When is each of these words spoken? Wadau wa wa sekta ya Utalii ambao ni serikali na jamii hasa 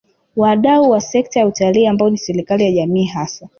Wadau 0.35 0.83
wa 0.83 0.89
wa 0.89 1.01
sekta 1.01 1.39
ya 1.39 1.47
Utalii 1.47 1.87
ambao 1.87 2.09
ni 2.09 2.17
serikali 2.17 2.63
na 2.65 2.71
jamii 2.71 3.05
hasa 3.05 3.49